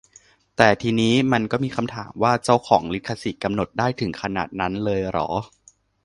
[0.57, 5.29] แต่ทีนี้ มันก็มีคำถามว่า เจ้าของลิขสิทธิ์กำหนดได้ถึงขนาดนั้นเลยเหรอ